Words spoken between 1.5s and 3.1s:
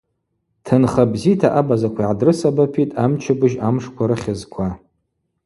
абазаква йгӏадрысабапитӏ